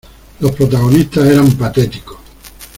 Los 0.39 0.53
protagonistas 0.53 1.27
eran 1.29 1.51
patéticos. 1.51 2.17